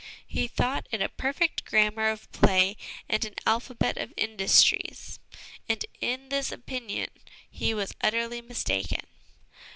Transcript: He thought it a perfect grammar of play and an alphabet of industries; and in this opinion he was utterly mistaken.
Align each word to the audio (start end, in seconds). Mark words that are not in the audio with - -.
He 0.25 0.47
thought 0.47 0.87
it 0.89 0.99
a 0.99 1.09
perfect 1.09 1.63
grammar 1.63 2.09
of 2.09 2.31
play 2.31 2.75
and 3.07 3.23
an 3.23 3.35
alphabet 3.45 3.99
of 3.99 4.15
industries; 4.17 5.19
and 5.69 5.85
in 5.99 6.29
this 6.29 6.51
opinion 6.51 7.09
he 7.47 7.75
was 7.75 7.93
utterly 8.01 8.41
mistaken. 8.41 9.05